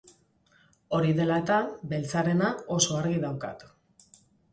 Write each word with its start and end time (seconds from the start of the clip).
Hori 0.99 1.11
dela 1.19 1.35
eta, 1.41 1.57
beltzarena 1.91 2.49
oso 2.77 2.97
argi 3.01 3.21
daukat. 3.27 3.63